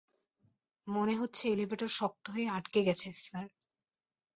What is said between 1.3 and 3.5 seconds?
Elevator শক্ত হয়ে আটকে গেছে, স্যার।